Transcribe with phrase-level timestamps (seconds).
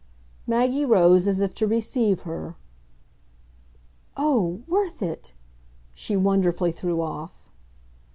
[0.47, 2.55] Maggie rose as if to receive her.
[4.17, 5.33] "Oh worth it!"
[5.93, 7.47] she wonderfully threw off.